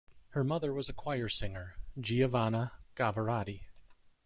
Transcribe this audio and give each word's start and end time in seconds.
Her 0.29 0.43
mother 0.43 0.73
was 0.73 0.89
a 0.89 0.93
choir 0.93 1.29
singer, 1.29 1.75
Giovanna 1.95 2.71
Gavirati. 2.95 3.65